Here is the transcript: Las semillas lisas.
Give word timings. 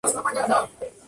Las 0.03 0.13
semillas 0.13 0.47
lisas. 0.49 0.91